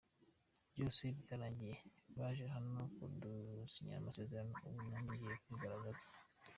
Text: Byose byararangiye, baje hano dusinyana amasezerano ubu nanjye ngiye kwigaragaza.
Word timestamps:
Byose 0.71 1.03
byararangiye, 1.21 1.75
baje 2.17 2.45
hano 2.55 2.79
dusinyana 3.21 3.99
amasezerano 4.03 4.53
ubu 4.67 4.79
nanjye 4.91 4.99
ngiye 5.15 5.33
kwigaragaza. 5.41 6.05